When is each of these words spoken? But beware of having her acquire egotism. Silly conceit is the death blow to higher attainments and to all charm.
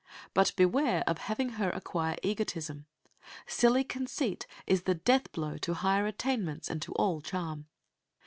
But 0.33 0.53
beware 0.55 1.03
of 1.05 1.19
having 1.19 1.49
her 1.61 1.69
acquire 1.69 2.17
egotism. 2.23 2.87
Silly 3.45 3.83
conceit 3.83 4.47
is 4.65 4.81
the 4.81 4.95
death 4.95 5.31
blow 5.31 5.59
to 5.59 5.75
higher 5.75 6.07
attainments 6.07 6.71
and 6.71 6.81
to 6.81 6.91
all 6.93 7.21
charm. 7.21 7.67